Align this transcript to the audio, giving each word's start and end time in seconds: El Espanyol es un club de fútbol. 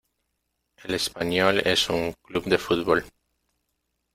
El 0.83 0.95
Espanyol 0.95 1.59
es 1.59 1.87
un 1.91 2.11
club 2.23 2.45
de 2.45 2.57
fútbol. 2.57 3.05